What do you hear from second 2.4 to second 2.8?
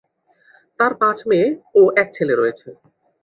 রয়েছে।